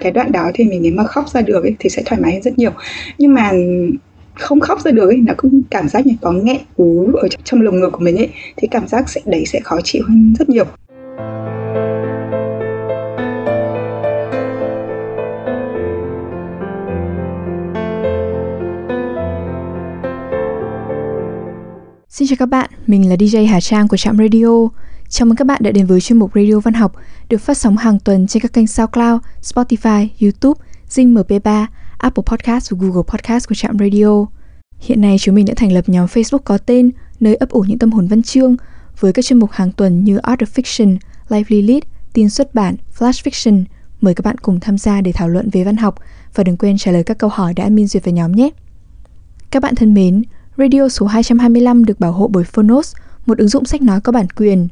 [0.00, 2.32] cái đoạn đó thì mình nếu mà khóc ra được ấy, thì sẽ thoải mái
[2.32, 2.70] hơn rất nhiều
[3.18, 3.52] nhưng mà
[4.34, 7.60] không khóc ra được ấy nó cũng cảm giác như có nghẹn ú ở trong
[7.60, 10.48] lồng ngực của mình ấy thì cảm giác sẽ đấy sẽ khó chịu hơn rất
[10.48, 10.64] nhiều
[22.08, 24.68] Xin chào các bạn, mình là DJ Hà Trang của Trạm Radio.
[25.10, 26.92] Chào mừng các bạn đã đến với chuyên mục Radio Văn học
[27.28, 31.66] được phát sóng hàng tuần trên các kênh SoundCloud, Spotify, YouTube, Zing MP3,
[31.98, 34.26] Apple Podcast và Google Podcast của Trạm Radio.
[34.78, 36.90] Hiện nay chúng mình đã thành lập nhóm Facebook có tên
[37.20, 38.56] nơi ấp ủ những tâm hồn văn chương
[39.00, 40.96] với các chuyên mục hàng tuần như Art of Fiction,
[41.28, 41.82] Lively Lead,
[42.12, 43.64] tin xuất bản, Flash Fiction.
[44.00, 45.94] Mời các bạn cùng tham gia để thảo luận về văn học
[46.34, 48.50] và đừng quên trả lời các câu hỏi đã admin duyệt về nhóm nhé.
[49.50, 50.22] Các bạn thân mến,
[50.56, 52.94] Radio số 225 được bảo hộ bởi Phonos,
[53.26, 54.68] một ứng dụng sách nói có bản quyền.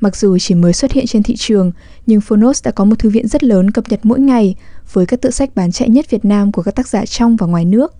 [0.00, 1.72] Mặc dù chỉ mới xuất hiện trên thị trường,
[2.06, 4.54] nhưng Phonos đã có một thư viện rất lớn cập nhật mỗi ngày
[4.92, 7.46] với các tựa sách bán chạy nhất Việt Nam của các tác giả trong và
[7.46, 7.94] ngoài nước.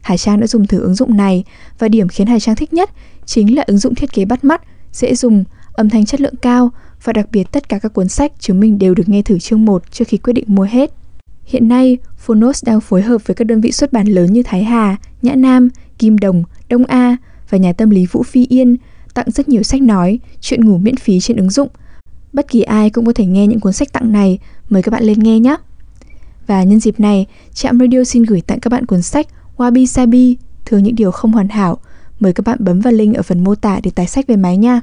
[0.00, 1.44] Hải Trang đã dùng thử ứng dụng này
[1.78, 2.90] và điểm khiến Hải Trang thích nhất
[3.26, 6.70] chính là ứng dụng thiết kế bắt mắt, dễ dùng, âm thanh chất lượng cao
[7.04, 9.64] và đặc biệt tất cả các cuốn sách chúng mình đều được nghe thử chương
[9.64, 10.90] 1 trước khi quyết định mua hết.
[11.44, 14.64] Hiện nay, Phonos đang phối hợp với các đơn vị xuất bản lớn như Thái
[14.64, 17.16] Hà, Nhã Nam, Kim Đồng, Đông A
[17.50, 18.76] và nhà tâm lý Vũ Phi Yên
[19.20, 21.68] tặng rất nhiều sách nói, chuyện ngủ miễn phí trên ứng dụng.
[22.32, 25.04] Bất kỳ ai cũng có thể nghe những cuốn sách tặng này, mời các bạn
[25.04, 25.56] lên nghe nhé.
[26.46, 30.36] Và nhân dịp này, Trạm Radio xin gửi tặng các bạn cuốn sách Wabi Sabi,
[30.64, 31.78] Thường những điều không hoàn hảo.
[32.20, 34.56] Mời các bạn bấm vào link ở phần mô tả để tải sách về máy
[34.56, 34.80] nha.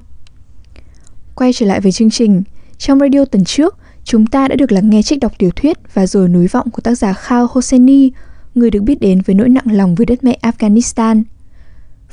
[1.36, 2.44] Quay trở lại với chương trình,
[2.78, 6.08] trong radio tuần trước, chúng ta đã được lắng nghe trích đọc tiểu thuyết và
[6.08, 8.12] rồi núi vọng của tác giả Khao Hosseini,
[8.56, 11.24] người được biết đến với nỗi nặng lòng với đất mẹ Afghanistan.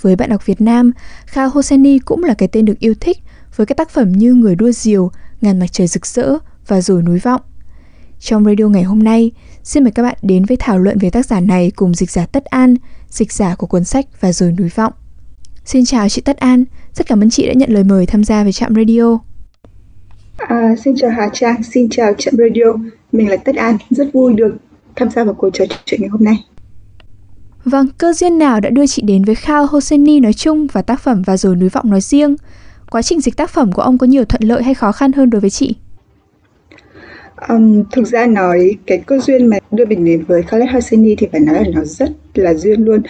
[0.05, 0.91] Với bạn đọc Việt Nam,
[1.27, 3.19] Kha Hosseini cũng là cái tên được yêu thích
[3.57, 5.11] với các tác phẩm như Người đua diều,
[5.41, 7.41] Ngàn mặt trời rực rỡ và Rồi núi vọng.
[8.21, 9.33] Trong radio ngày hôm nay,
[9.63, 12.27] xin mời các bạn đến với thảo luận về tác giả này cùng dịch giả
[12.27, 12.75] Tất An,
[13.09, 14.93] dịch giả của cuốn sách và Rồi núi vọng.
[15.65, 18.43] Xin chào chị Tất An, rất cảm ơn chị đã nhận lời mời tham gia
[18.43, 19.19] với trạm radio.
[20.37, 22.91] À, xin chào Hà Trang, xin chào trạm radio.
[23.13, 24.57] Mình là Tất An, rất vui được
[24.97, 26.45] tham gia vào cuộc trò chuyện ngày hôm nay.
[27.65, 31.01] Vâng, cơ duyên nào đã đưa chị đến với Khao Hosseini nói chung và tác
[31.01, 32.37] phẩm Và rồi núi vọng nói riêng?
[32.91, 35.31] Quá trình dịch tác phẩm của ông có nhiều thuận lợi hay khó khăn hơn
[35.31, 35.75] đối với chị?
[37.49, 41.27] Um, thực ra nói cái cơ duyên mà đưa mình đến với Khaled Hosseini thì
[41.33, 43.03] phải nói là nó rất là duyên luôn.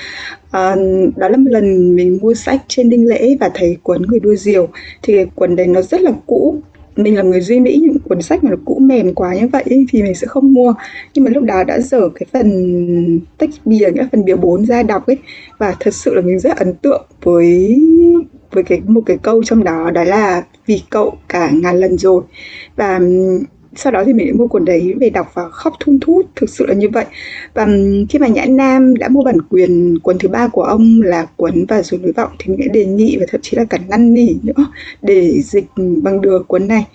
[0.52, 4.20] Um, đó là một lần mình mua sách trên đinh lễ và thấy cuốn người
[4.20, 4.68] đua diều
[5.02, 6.62] thì cuốn đấy nó rất là cũ
[6.96, 9.64] mình là người duy mỹ những cuốn sách mà nó cũ mềm quá như vậy
[9.88, 10.74] thì mình sẽ không mua.
[11.14, 14.82] Nhưng mà lúc đó đã dở cái phần tách bìa, nghĩa phần bìa 4 ra
[14.82, 15.18] đọc ấy,
[15.58, 17.80] và thật sự là mình rất ấn tượng với
[18.52, 22.22] với cái, một cái câu trong đó đó là vì cậu cả ngàn lần rồi
[22.76, 23.00] và
[23.76, 26.50] sau đó thì mình lại mua cuốn đấy về đọc và khóc thun thút, thực
[26.50, 27.04] sự là như vậy.
[27.54, 27.66] Và
[28.08, 31.64] khi mà nhã nam đã mua bản quyền, cuốn thứ ba của ông là cuốn
[31.68, 34.14] và rồi núi vọng thì mình đã đề nghị và thậm chí là cả năn
[34.14, 34.66] nỉ nữa
[35.02, 36.86] để dịch bằng được cuốn này.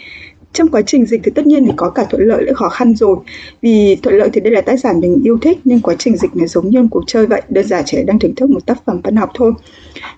[0.54, 2.96] Trong quá trình dịch thì tất nhiên thì có cả thuận lợi lẫn khó khăn
[2.96, 3.18] rồi.
[3.62, 6.36] Vì thuận lợi thì đây là tác giả mình yêu thích, nhưng quá trình dịch
[6.36, 8.86] này giống như một cuộc chơi vậy, đơn giản chỉ đang thưởng thức một tác
[8.86, 9.54] phẩm văn học thôi.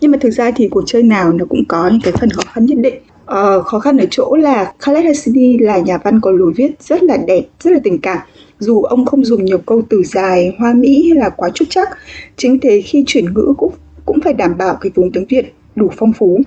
[0.02, 2.42] Nhưng mà thực ra thì cuộc chơi nào nó cũng có những cái phần khó
[2.54, 2.94] khăn nhất định
[3.34, 7.04] uh, khó khăn ở chỗ là Khaled Hosseini là nhà văn có lối viết rất
[7.04, 8.20] là đẹp, rất là tình cảm.
[8.60, 11.90] Dù ông không dùng nhiều câu từ dài, hoa mỹ hay là quá chút chắc,
[12.38, 13.74] chính thế khi chuyển ngữ cũng
[14.06, 16.40] cũng phải đảm bảo cái vốn tiếng Việt đủ phong phú.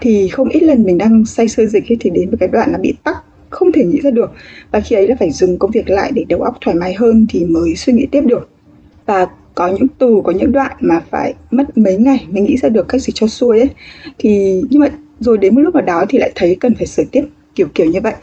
[0.00, 2.78] Thì không ít lần mình đang say sơ dịch thì đến với cái đoạn là
[2.78, 3.16] bị tắc
[3.52, 4.30] không thể nghĩ ra được
[4.70, 7.26] và khi ấy là phải dừng công việc lại để đầu óc thoải mái hơn
[7.28, 8.48] thì mới suy nghĩ tiếp được
[9.06, 12.68] và có những từ có những đoạn mà phải mất mấy ngày mới nghĩ ra
[12.68, 13.68] được cách gì cho xuôi ấy
[14.18, 14.88] thì nhưng mà
[15.22, 17.24] rồi đến một lúc nào đó thì lại thấy cần phải sửa tiếp,
[17.54, 18.14] kiểu kiểu như vậy.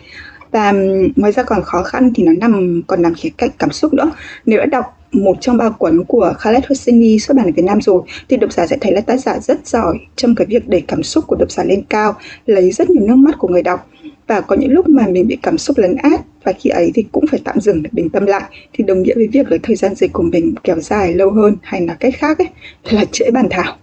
[0.52, 0.74] Và
[1.16, 4.12] ngoài ra còn khó khăn thì nó nằm, còn nằm khía cạnh cảm xúc nữa.
[4.46, 7.82] Nếu đã đọc một trong ba cuốn của Khaled Hosseini, xuất bản ở Việt Nam
[7.82, 10.82] rồi, thì độc giả sẽ thấy là tác giả rất giỏi trong cái việc đẩy
[10.82, 12.16] cảm xúc của độc giả lên cao,
[12.46, 13.88] lấy rất nhiều nước mắt của người đọc.
[14.28, 17.06] Và có những lúc mà mình bị cảm xúc lấn át, và khi ấy thì
[17.12, 18.44] cũng phải tạm dừng để bình tâm lại,
[18.74, 21.56] thì đồng nghĩa với việc là thời gian dịch của mình kéo dài lâu hơn
[21.62, 22.48] hay là cách khác ấy,
[22.90, 23.78] là trễ bàn thảo.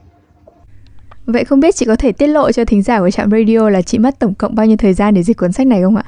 [1.27, 3.83] Vậy không biết chị có thể tiết lộ cho thính giả của trạm radio là
[3.83, 6.05] chị mất tổng cộng bao nhiêu thời gian để dịch cuốn sách này không ạ?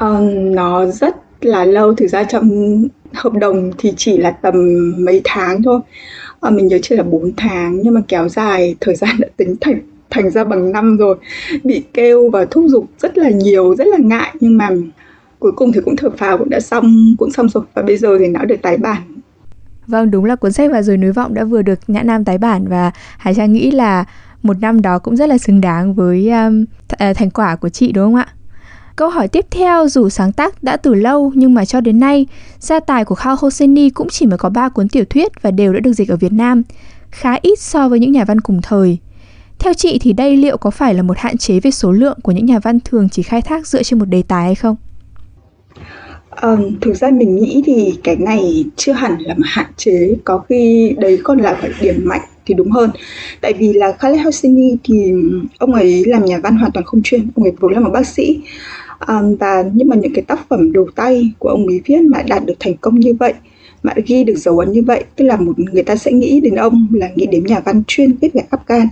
[0.00, 2.48] Um, nó rất là lâu, thực ra trong
[3.12, 4.54] hợp đồng thì chỉ là tầm
[4.98, 5.80] mấy tháng thôi.
[6.40, 9.56] À, mình nhớ chỉ là 4 tháng nhưng mà kéo dài thời gian đã tính
[9.60, 9.80] thành
[10.10, 11.16] thành ra bằng năm rồi.
[11.64, 14.34] Bị kêu và thúc giục rất là nhiều rất là ngại.
[14.40, 14.70] Nhưng mà
[15.38, 17.64] cuối cùng thì cũng thở phào cũng đã xong cũng xong rồi.
[17.74, 19.02] Và bây giờ thì nó được tái bản.
[19.86, 22.38] Vâng, đúng là cuốn sách và rồi núi vọng đã vừa được Nhã Nam tái
[22.38, 24.04] bản và Hải Trang nghĩ là
[24.42, 27.68] một năm đó cũng rất là xứng đáng với um, th- à, thành quả của
[27.68, 28.26] chị đúng không ạ?
[28.96, 32.26] Câu hỏi tiếp theo dù sáng tác đã từ lâu nhưng mà cho đến nay,
[32.58, 35.72] gia tài của Khao Hosseini cũng chỉ mới có 3 cuốn tiểu thuyết và đều
[35.72, 36.62] đã được dịch ở Việt Nam,
[37.10, 38.98] khá ít so với những nhà văn cùng thời.
[39.58, 42.32] Theo chị thì đây liệu có phải là một hạn chế về số lượng của
[42.32, 44.76] những nhà văn thường chỉ khai thác dựa trên một đề tài hay không?
[46.42, 50.38] Um, thực ra mình nghĩ thì cái này chưa hẳn là một hạn chế, có
[50.38, 52.90] khi đấy còn là phải điểm mạnh thì đúng hơn.
[53.40, 55.12] Tại vì là Khaled Hosseini thì
[55.58, 58.06] ông ấy làm nhà văn hoàn toàn không chuyên, ông ấy vốn là một bác
[58.06, 58.40] sĩ.
[59.08, 62.22] Um, và nhưng mà những cái tác phẩm đầu tay của ông ấy viết mà
[62.28, 63.32] đạt được thành công như vậy
[63.82, 66.54] mà ghi được dấu ấn như vậy tức là một người ta sẽ nghĩ đến
[66.54, 68.86] ông là nghĩ đến nhà văn chuyên viết về Afghan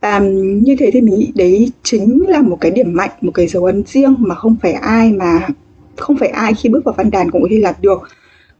[0.00, 0.18] và
[0.62, 3.64] như thế thì mình nghĩ đấy chính là một cái điểm mạnh một cái dấu
[3.64, 5.48] ấn riêng mà không phải ai mà
[5.96, 7.98] không phải ai khi bước vào văn đàn cũng có thể làm được.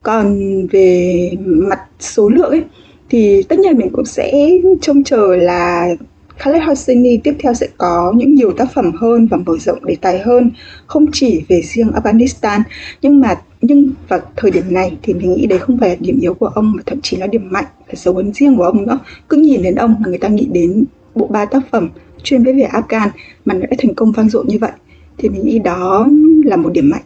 [0.02, 2.64] Còn về mặt số lượng ấy,
[3.10, 4.50] thì tất nhiên mình cũng sẽ
[4.80, 5.88] trông chờ là
[6.36, 9.96] Khaled Hosseini tiếp theo sẽ có những nhiều tác phẩm hơn và mở rộng đề
[10.00, 10.50] tài hơn,
[10.86, 12.60] không chỉ về riêng Afghanistan.
[13.02, 16.18] Nhưng mà, nhưng vào thời điểm này thì mình nghĩ đấy không phải là điểm
[16.20, 18.86] yếu của ông, mà thậm chí là điểm mạnh, là dấu ấn riêng của ông
[18.86, 18.98] nữa.
[19.28, 20.84] Cứ nhìn đến ông là người ta nghĩ đến
[21.14, 21.88] bộ ba tác phẩm
[22.22, 23.08] chuyên viết về Afghan
[23.44, 24.72] mà nó đã thành công vang dội như vậy,
[25.18, 26.08] thì mình nghĩ đó
[26.44, 27.02] là một điểm mạnh.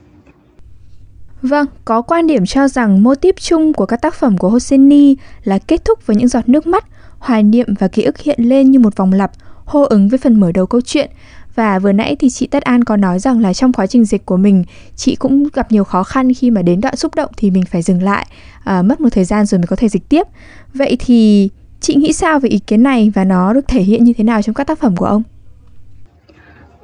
[1.43, 5.17] Vâng, có quan điểm cho rằng mô típ chung của các tác phẩm của Hosseini
[5.45, 6.85] là kết thúc với những giọt nước mắt,
[7.19, 9.33] hoài niệm và ký ức hiện lên như một vòng lặp,
[9.65, 11.11] hô ứng với phần mở đầu câu chuyện.
[11.55, 14.27] Và vừa nãy thì chị Tất An có nói rằng là trong quá trình dịch
[14.27, 14.65] của mình,
[14.97, 17.83] chị cũng gặp nhiều khó khăn khi mà đến đoạn xúc động thì mình phải
[17.83, 18.27] dừng lại,
[18.65, 20.27] à, mất một thời gian rồi mới có thể dịch tiếp.
[20.75, 21.49] Vậy thì
[21.81, 24.43] chị nghĩ sao về ý kiến này và nó được thể hiện như thế nào
[24.43, 25.23] trong các tác phẩm của ông?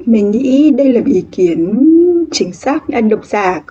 [0.04, 1.74] Mình nghĩ đây là ý kiến
[2.32, 3.62] chính xác, anh độc giả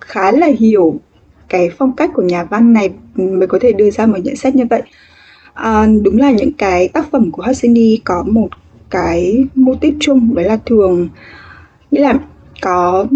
[0.00, 1.00] khá là hiểu
[1.48, 4.54] cái phong cách của nhà văn này mới có thể đưa ra một nhận xét
[4.54, 4.82] như vậy.
[5.54, 8.48] À, đúng là những cái tác phẩm của Hassini có một
[8.90, 11.08] cái mô típ chung đấy là thường
[11.90, 12.20] nghĩa là
[12.62, 13.06] có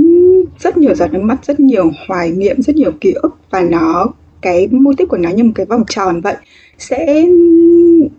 [0.58, 4.06] rất nhiều giọt nước mắt, rất nhiều hoài niệm, rất nhiều ký ức và nó
[4.40, 6.36] cái mô típ của nó như một cái vòng tròn vậy
[6.82, 7.26] sẽ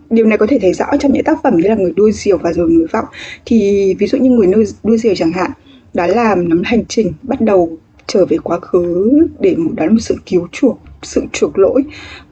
[0.09, 2.37] điều này có thể thấy rõ trong những tác phẩm như là người đua diều
[2.37, 3.05] và rồi người vọng.
[3.45, 5.51] Thì ví dụ như người đua, đuôi diều chẳng hạn
[5.93, 7.77] đó là nắm hành trình bắt đầu
[8.07, 11.83] trở về quá khứ để một đó là một sự cứu chuộc sự chuộc lỗi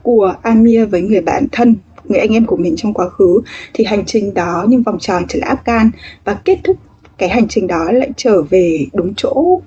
[0.02, 1.74] của Amir với người bạn thân
[2.04, 3.40] người anh em của mình trong quá khứ.
[3.74, 5.90] Thì hành trình đó nhưng vòng tròn trở lại Afghan
[6.24, 6.76] và kết thúc
[7.18, 9.60] cái hành trình đó lại trở về đúng chỗ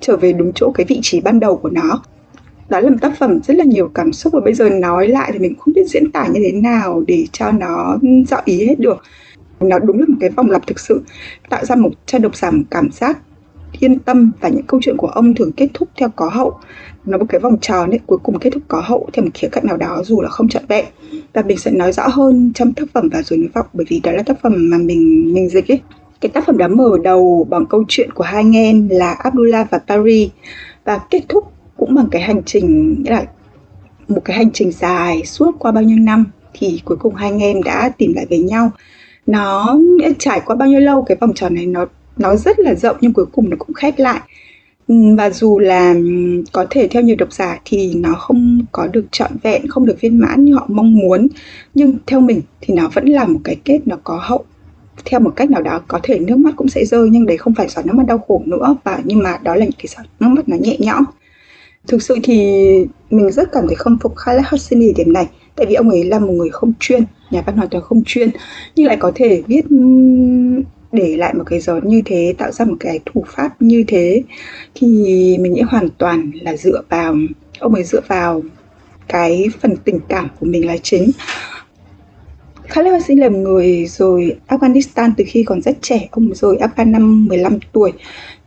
[0.00, 2.02] trở về đúng chỗ cái vị trí ban đầu của nó
[2.68, 5.30] đó là một tác phẩm rất là nhiều cảm xúc và bây giờ nói lại
[5.32, 7.98] thì mình không biết diễn tả như thế nào để cho nó
[8.28, 9.02] rõ ý hết được.
[9.60, 11.02] Nó đúng là một cái vòng lặp thực sự,
[11.50, 13.18] tạo ra một cho độc giả một cảm giác,
[13.80, 16.58] yên tâm và những câu chuyện của ông thường kết thúc theo có hậu.
[17.04, 19.48] Nó một cái vòng tròn ấy, cuối cùng kết thúc có hậu theo một khía
[19.52, 20.84] cạnh nào đó dù là không trọn vẹn.
[21.32, 24.00] Và mình sẽ nói rõ hơn trong tác phẩm và rồi nói vọng, bởi vì
[24.00, 25.80] đó là tác phẩm mà mình mình dịch ấy.
[26.20, 29.70] Cái tác phẩm đó mở đầu bằng câu chuyện của hai anh em là Abdullah
[29.70, 30.30] và Paris.
[30.84, 31.51] Và kết thúc
[31.82, 33.24] cũng bằng cái hành trình, nghĩa là
[34.08, 36.24] một cái hành trình dài suốt qua bao nhiêu năm
[36.54, 38.70] thì cuối cùng hai anh em đã tìm lại với nhau.
[39.26, 39.78] Nó
[40.18, 41.86] trải qua bao nhiêu lâu, cái vòng tròn này nó
[42.16, 44.20] nó rất là rộng nhưng cuối cùng nó cũng khép lại.
[44.88, 45.94] Và dù là
[46.52, 50.00] có thể theo nhiều độc giả thì nó không có được trọn vẹn, không được
[50.00, 51.28] viên mãn như họ mong muốn.
[51.74, 54.44] Nhưng theo mình thì nó vẫn là một cái kết nó có hậu.
[55.04, 57.54] Theo một cách nào đó, có thể nước mắt cũng sẽ rơi nhưng đấy không
[57.54, 60.02] phải giọt nước mắt đau khổ nữa và, nhưng mà đó là những cái giọt
[60.20, 61.04] nước mắt nó nhẹ nhõm
[61.88, 62.36] thực sự thì
[63.10, 66.18] mình rất cảm thấy khâm phục Khaled Hosseini điểm này, tại vì ông ấy là
[66.18, 68.30] một người không chuyên, nhà văn hoàn toàn không chuyên,
[68.76, 69.62] nhưng lại có thể viết
[70.92, 74.22] để lại một cái gió như thế, tạo ra một cái thủ pháp như thế,
[74.74, 74.86] thì
[75.40, 77.16] mình nghĩ hoàn toàn là dựa vào,
[77.58, 78.42] ông ấy dựa vào
[79.08, 81.10] cái phần tình cảm của mình là chính.
[82.68, 86.90] Khaled Hosseini là một người rồi Afghanistan từ khi còn rất trẻ, ông rồi Afghan
[86.90, 87.92] năm 15 tuổi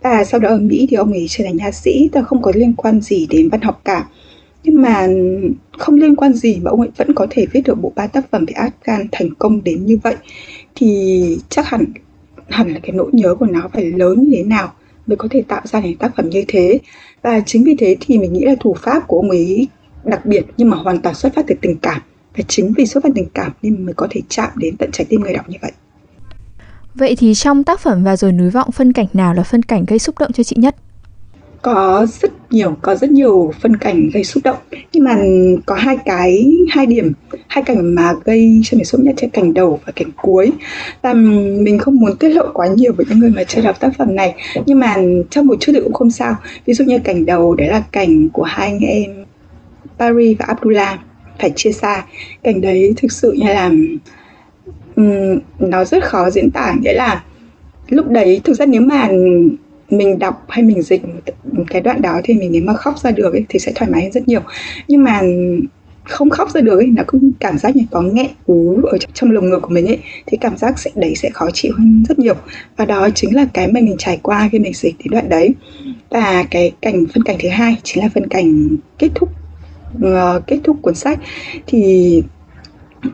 [0.05, 2.51] và sau đó ở Mỹ thì ông ấy trở thành nha sĩ ta không có
[2.55, 4.07] liên quan gì đến văn học cả.
[4.63, 5.07] Nhưng mà
[5.77, 8.31] không liên quan gì mà ông ấy vẫn có thể viết được bộ ba tác
[8.31, 10.15] phẩm về Afghan thành công đến như vậy,
[10.75, 11.85] thì chắc hẳn
[12.49, 14.73] hẳn là cái nỗi nhớ của nó phải lớn như thế nào
[15.07, 16.79] mới có thể tạo ra những tác phẩm như thế.
[17.21, 19.67] Và chính vì thế thì mình nghĩ là thủ pháp của ông ấy
[20.03, 22.01] đặc biệt nhưng mà hoàn toàn xuất phát từ tình cảm.
[22.37, 25.05] Và chính vì xuất phát tình cảm nên mới có thể chạm đến tận trái
[25.09, 25.71] tim người đọc như vậy.
[26.95, 29.85] Vậy thì trong tác phẩm Và rồi núi vọng, phân cảnh nào là phân cảnh
[29.87, 30.75] gây xúc động cho chị nhất?
[31.65, 34.57] có rất nhiều, có rất nhiều phân cảnh gây xúc động.
[34.93, 35.17] Nhưng mà
[35.65, 37.11] có hai cái, hai điểm,
[37.47, 40.51] hai cảnh mà gây cho mình xúc nhất là cảnh đầu và cảnh cuối.
[41.01, 43.89] Và mình không muốn tiết lộ quá nhiều với những người mà chưa đọc tác
[43.97, 44.35] phẩm này.
[44.65, 44.95] Nhưng mà
[45.29, 46.35] trong một chút thì cũng không sao.
[46.65, 49.25] Ví dụ như cảnh đầu, đấy là cảnh của hai anh em
[49.99, 50.99] Paris và Abdullah,
[51.39, 52.05] phải chia xa.
[52.43, 53.71] Cảnh đấy thực sự như là
[54.95, 56.73] um, nó rất khó diễn tả.
[56.81, 57.23] Nghĩa là
[57.89, 59.09] lúc đấy thực ra nếu mà
[59.89, 61.01] mình đọc hay mình dịch
[61.67, 64.01] cái đoạn đó thì mình nếu mà khóc ra được ấy, thì sẽ thoải mái
[64.01, 64.41] hơn rất nhiều.
[64.87, 65.21] Nhưng mà
[66.03, 69.31] không khóc ra được ấy, nó cũng cảm giác như có nghẹn ú ở trong
[69.31, 72.19] lồng ngực của mình ấy thì cảm giác sẽ đấy sẽ khó chịu hơn rất
[72.19, 72.35] nhiều.
[72.77, 75.49] Và đó chính là cái mà mình trải qua khi mình dịch đến đoạn đấy.
[76.09, 78.67] Và cái cảnh phân cảnh thứ hai chính là phân cảnh
[78.99, 79.29] kết thúc
[79.97, 81.19] uh, kết thúc cuốn sách.
[81.67, 82.23] Thì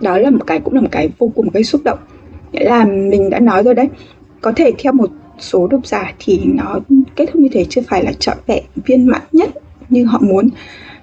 [0.02, 2.00] đó là một cái, cũng là một cái vô cùng gây xúc động.
[2.52, 3.90] Nghĩa là mình đã nói rồi đấy.
[4.42, 6.80] Có thể theo một số độc giả thì nó
[7.16, 9.50] kết thúc như thế chưa phải là trọn vẹn, viên mãn nhất
[9.90, 10.50] như họ muốn.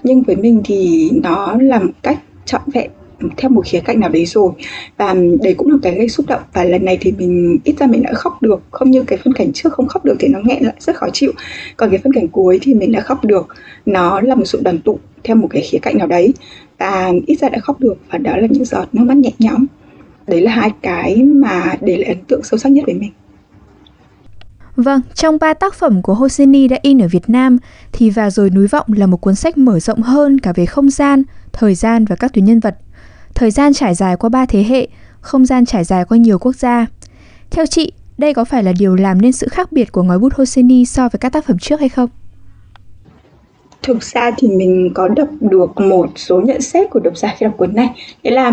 [0.03, 2.91] Nhưng với mình thì nó là một cách trọn vẹn
[3.37, 4.53] theo một khía cạnh nào đấy rồi.
[4.97, 6.43] Và đấy cũng là cái gây xúc động.
[6.53, 8.63] Và lần này thì mình ít ra mình đã khóc được.
[8.71, 11.07] Không như cái phân cảnh trước không khóc được thì nó nghẹn lại rất khó
[11.13, 11.33] chịu.
[11.77, 13.47] Còn cái phân cảnh cuối thì mình đã khóc được.
[13.87, 16.35] Nó là một sự đoàn tụ theo một cái khía cạnh nào đấy.
[16.79, 17.95] Và ít ra đã khóc được.
[18.11, 19.67] Và đó là những giọt nước mắt nhẹ nhõm.
[20.27, 23.11] Đấy là hai cái mà để lại ấn tượng sâu sắc nhất với mình.
[24.77, 27.59] Vâng, trong ba tác phẩm của Hosseini đã in ở Việt Nam
[27.93, 30.91] thì Và rồi núi vọng là một cuốn sách mở rộng hơn cả về không
[30.91, 31.23] gian,
[31.53, 32.77] thời gian và các tuyến nhân vật.
[33.39, 34.89] Thời gian trải dài qua ba thế hệ,
[35.21, 36.87] không gian trải dài qua nhiều quốc gia.
[37.51, 40.35] Theo chị, đây có phải là điều làm nên sự khác biệt của ngòi bút
[40.35, 42.09] Hosseini so với các tác phẩm trước hay không?
[43.83, 47.47] Thực ra thì mình có đọc được một số nhận xét của độc giả khi
[47.47, 47.89] đọc cuốn này.
[48.23, 48.53] Nghĩa là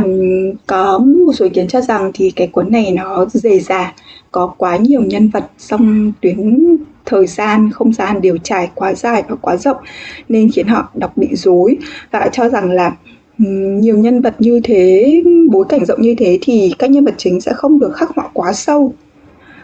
[0.67, 3.93] có một số ý kiến cho rằng thì cái cuốn này nó dề dà,
[4.31, 6.61] có quá nhiều nhân vật trong tuyến
[7.05, 9.77] thời gian, không gian đều trải quá dài và quá rộng
[10.29, 11.77] nên khiến họ đọc bị rối
[12.11, 12.95] và cho rằng là
[13.37, 17.41] nhiều nhân vật như thế, bối cảnh rộng như thế thì các nhân vật chính
[17.41, 18.93] sẽ không được khắc họa quá sâu.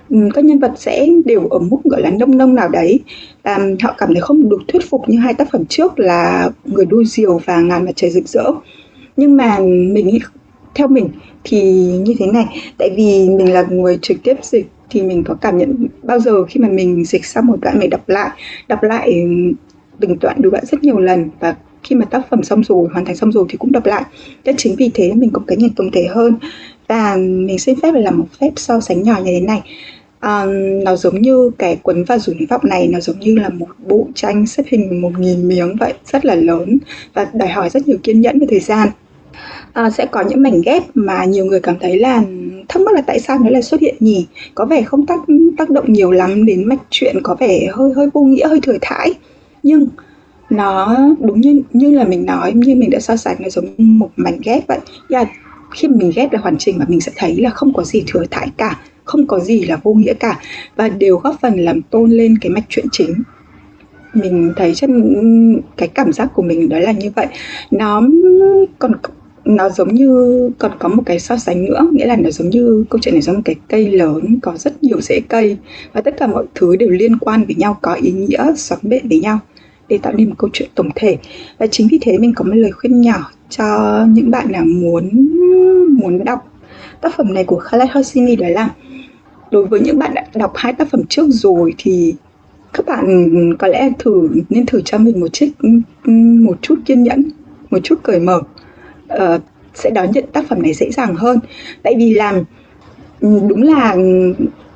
[0.09, 2.99] Ừ, các nhân vật sẽ đều ở mức gọi là nông nông nào đấy.
[3.43, 6.85] Và họ cảm thấy không được thuyết phục như hai tác phẩm trước là người
[6.85, 8.51] đuôi diều và ngàn mặt trời rực rỡ.
[9.17, 9.59] Nhưng mà
[9.93, 10.19] mình
[10.75, 11.09] theo mình
[11.43, 11.61] thì
[12.05, 12.45] như thế này
[12.77, 16.43] tại vì mình là người trực tiếp dịch thì mình có cảm nhận bao giờ
[16.43, 18.29] khi mà mình dịch xong một đoạn mình đọc lại.
[18.67, 19.25] Đọc lại
[19.99, 23.05] từng đoạn đủ đoạn rất nhiều lần và khi mà tác phẩm xong rồi hoàn
[23.05, 24.03] thành xong rồi thì cũng đọc lại.
[24.45, 26.35] Nên chính vì thế mình có cái nhìn tổng thể hơn.
[26.87, 29.61] Và mình xin phép là làm một phép so sánh nhỏ như thế này.
[30.21, 33.67] Um, nó giống như cái quấn và rủi vọng này nó giống như là một
[33.87, 36.77] bộ tranh xếp hình một nghìn miếng vậy rất là lớn
[37.13, 38.89] và đòi hỏi rất nhiều kiên nhẫn và thời gian.
[39.73, 42.23] À, sẽ có những mảnh ghép mà nhiều người cảm thấy là
[42.69, 44.27] thắc mắc là tại sao nó lại xuất hiện nhỉ?
[44.55, 45.19] Có vẻ không tác
[45.57, 48.77] tác động nhiều lắm đến mạch chuyện có vẻ hơi hơi vô nghĩa hơi thừa
[48.81, 49.13] thãi.
[49.63, 49.87] Nhưng
[50.51, 54.09] nó đúng như như là mình nói, như mình đã so sánh, nó giống một
[54.15, 54.79] mảnh ghép vậy.
[55.07, 55.25] Là
[55.71, 58.23] khi mình ghép là hoàn chỉnh và mình sẽ thấy là không có gì thừa
[58.31, 60.39] thãi cả, không có gì là vô nghĩa cả.
[60.75, 63.13] Và đều góp phần làm tôn lên cái mạch truyện chính.
[64.13, 67.27] Mình thấy chân cái cảm giác của mình đó là như vậy.
[67.71, 68.01] Nó
[68.79, 68.91] còn,
[69.45, 72.85] nó giống như, còn có một cái so sánh nữa, nghĩa là nó giống như,
[72.89, 75.57] câu chuyện này giống một cái cây lớn, có rất nhiều rễ cây.
[75.93, 79.07] Và tất cả mọi thứ đều liên quan với nhau, có ý nghĩa xoắn bện
[79.09, 79.39] với nhau
[79.91, 81.17] để tạo nên một câu chuyện tổng thể.
[81.57, 83.65] Và chính vì thế mình có một lời khuyên nhỏ cho
[84.09, 85.09] những bạn nào muốn
[85.97, 86.47] muốn đọc
[87.01, 88.69] tác phẩm này của Khaled Hosseini đó là
[89.51, 92.15] đối với những bạn đã đọc hai tác phẩm trước rồi thì
[92.73, 93.05] các bạn
[93.59, 95.47] có lẽ thử nên thử cho mình một chút
[96.43, 97.23] một chút kiên nhẫn
[97.69, 98.41] một chút cởi mở
[99.13, 99.41] uh,
[99.73, 101.39] sẽ đón nhận tác phẩm này dễ dàng hơn.
[101.83, 102.35] Tại vì làm
[103.19, 103.95] ừ, đúng là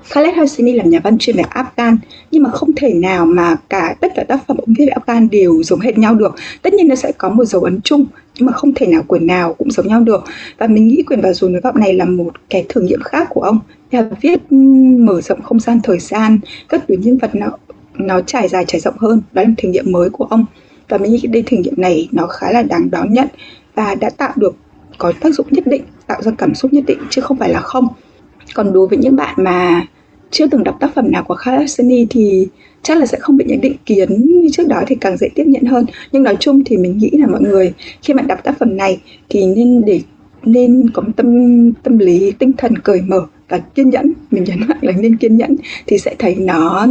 [0.09, 1.97] Khaled Hosseini làm nhà văn chuyên về Afghan,
[2.31, 5.29] nhưng mà không thể nào mà cả tất cả tác phẩm ông viết về Afghan
[5.29, 6.35] đều giống hệt nhau được.
[6.61, 9.27] Tất nhiên nó sẽ có một dấu ấn chung, nhưng mà không thể nào quyển
[9.27, 10.23] nào cũng giống nhau được.
[10.57, 13.27] Và mình nghĩ quyển vào dù núi vọng này là một cái thử nghiệm khác
[13.29, 13.59] của ông.
[13.91, 14.51] Là viết
[14.99, 17.47] mở rộng không gian thời gian, các tuyến nhân vật nó
[17.93, 19.21] nó trải dài, trải rộng hơn.
[19.33, 20.45] Đó là thử nghiệm mới của ông.
[20.89, 23.27] Và mình nghĩ đây thử nghiệm này nó khá là đáng đón nhận
[23.75, 24.55] và đã tạo được,
[24.97, 27.59] có tác dụng nhất định, tạo ra cảm xúc nhất định, chứ không phải là
[27.59, 27.87] không.
[28.53, 29.87] Còn đối với những bạn mà
[30.35, 32.47] chưa từng đọc tác phẩm nào của Khaled thì
[32.83, 35.43] chắc là sẽ không bị những định kiến như trước đó thì càng dễ tiếp
[35.47, 38.59] nhận hơn nhưng nói chung thì mình nghĩ là mọi người, khi mà đọc tác
[38.59, 38.99] phẩm này
[39.29, 40.01] thì nên để,
[40.43, 44.77] nên có tâm tâm lý, tinh thần cởi mở và kiên nhẫn mình nhấn mạnh
[44.81, 45.55] là nên kiên nhẫn
[45.87, 46.87] thì sẽ thấy nó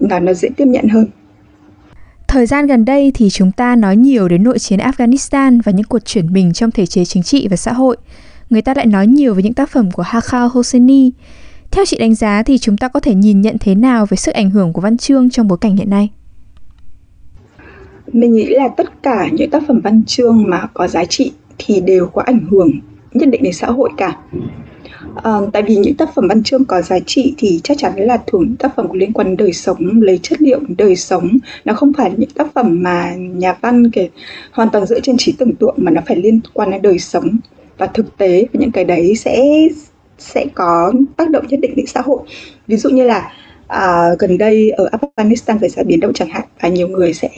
[0.00, 1.06] là nó dễ tiếp nhận hơn
[2.28, 5.86] Thời gian gần đây thì chúng ta nói nhiều đến nội chiến Afghanistan và những
[5.86, 7.96] cuộc chuyển mình trong thể chế chính trị và xã hội.
[8.50, 11.10] Người ta lại nói nhiều về những tác phẩm của Hakal Hosseini.
[11.70, 14.34] Theo chị đánh giá thì chúng ta có thể nhìn nhận thế nào về sức
[14.34, 16.08] ảnh hưởng của văn chương trong bối cảnh hiện nay?
[18.12, 21.80] Mình nghĩ là tất cả những tác phẩm văn chương mà có giá trị thì
[21.80, 22.70] đều có ảnh hưởng
[23.12, 24.16] nhất định đến xã hội cả.
[25.22, 28.18] À, tại vì những tác phẩm văn chương có giá trị thì chắc chắn là
[28.26, 31.92] thường tác phẩm liên quan đến đời sống lấy chất liệu đời sống nó không
[31.92, 34.08] phải những tác phẩm mà nhà văn kể
[34.52, 37.38] hoàn toàn dựa trên trí tưởng tượng mà nó phải liên quan đến đời sống
[37.78, 39.42] và thực tế và những cái đấy sẽ
[40.20, 42.18] sẽ có tác động nhất định đến xã hội.
[42.66, 43.32] Ví dụ như là
[43.66, 47.28] à, gần đây ở Afghanistan xảy ra biến động chẳng hạn và nhiều người sẽ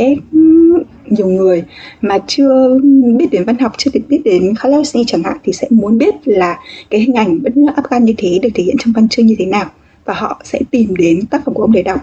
[1.07, 1.65] nhiều người
[2.01, 2.79] mà chưa
[3.17, 6.15] biết đến văn học chưa được biết đến Khaled chẳng hạn thì sẽ muốn biết
[6.25, 6.59] là
[6.91, 9.35] cái hình ảnh đất nước Afghan như thế được thể hiện trong văn chương như
[9.39, 9.67] thế nào
[10.05, 12.01] và họ sẽ tìm đến tác phẩm của ông để đọc.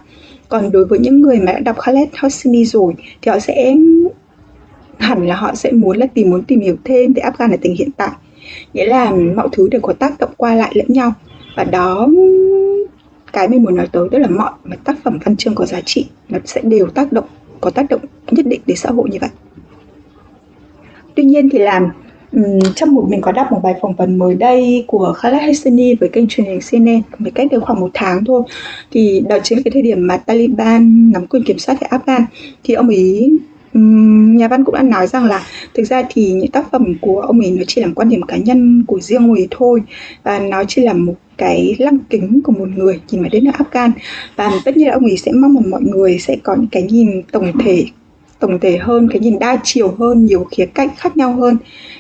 [0.50, 3.75] Còn đối với những người mà đã đọc Khaled Hosseini rồi thì họ sẽ
[4.98, 7.75] hẳn là họ sẽ muốn là tìm muốn tìm hiểu thêm về Afghan ở tình
[7.75, 8.09] hiện tại
[8.74, 11.13] nghĩa là mọi thứ đều có tác động qua lại lẫn nhau.
[11.56, 12.08] Và đó
[13.34, 15.82] cái mình muốn nói tới tức là mọi mà tác phẩm văn chương có giá
[15.86, 17.25] trị nó sẽ đều tác động
[17.62, 18.01] có tác động
[18.32, 19.29] nhất định đến xã hội như vậy.
[21.15, 21.89] Tuy nhiên thì làm
[22.32, 25.96] um, trong một mình có đọc một bài phỏng vấn mới đây của Khaled Hosseini
[25.96, 28.44] với kênh truyền hình CNN mới cách được khoảng một tháng thôi
[28.91, 32.22] thì đó chính là cái thời điểm mà Taliban nắm quyền kiểm soát tại Afghan.
[32.63, 33.32] Thì ông ấy
[33.74, 37.40] nhà văn cũng đã nói rằng là thực ra thì những tác phẩm của ông
[37.40, 39.82] ấy nó chỉ là một quan điểm cá nhân của riêng ông ấy thôi.
[40.24, 43.52] Và nó chỉ là một cái lăng kính của một người, nhìn vào đất nước
[43.58, 43.92] Afghan.
[44.36, 46.84] Và tất nhiên là ông ấy sẽ mong là mọi người sẽ có những cái
[46.84, 47.86] nhìn tổng thể
[48.40, 51.58] tổng thể hơn, cái nhìn đa chiều hơn, nhiều khía cạnh khác nhau hơn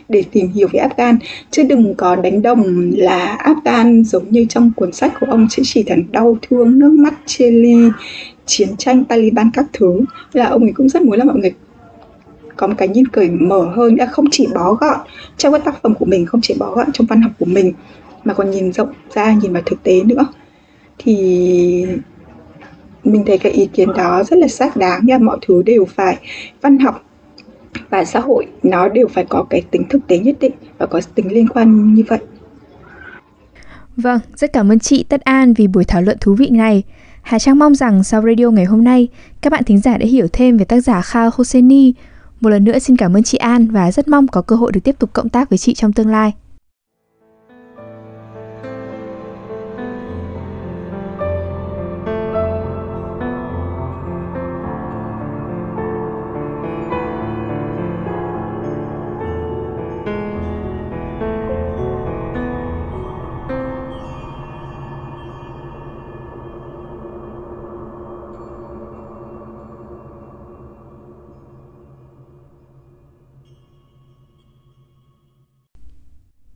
[0.09, 1.17] để tìm hiểu về Afghan.
[1.51, 5.61] Chứ đừng có đánh đồng là Afghan giống như trong cuốn sách của ông chỉ
[5.65, 7.75] chỉ là đau thương, nước mắt chia ly
[8.49, 10.01] chiến tranh Taliban các thứ
[10.33, 11.53] là ông ấy cũng rất muốn là mọi người
[12.55, 13.95] có một cái nhìn cởi mở hơn.
[13.95, 14.99] Đã không chỉ bó gọn
[15.37, 17.73] trong các tác phẩm của mình không chỉ bó gọn trong văn học của mình
[18.23, 20.27] mà còn nhìn rộng ra nhìn vào thực tế nữa.
[20.97, 21.85] Thì
[23.03, 25.17] mình thấy cái ý kiến đó rất là xác đáng nha.
[25.17, 26.17] Mọi thứ đều phải
[26.61, 27.03] văn học
[27.89, 31.01] và xã hội nó đều phải có cái tính thực tế nhất định và có
[31.15, 32.19] tính liên quan như vậy.
[33.97, 36.83] Vâng, rất cảm ơn chị Tất An vì buổi thảo luận thú vị này.
[37.21, 39.07] Hà Trang mong rằng sau radio ngày hôm nay,
[39.41, 41.93] các bạn thính giả đã hiểu thêm về tác giả Kha Hosseini.
[42.41, 44.81] Một lần nữa xin cảm ơn chị An và rất mong có cơ hội được
[44.83, 46.33] tiếp tục cộng tác với chị trong tương lai.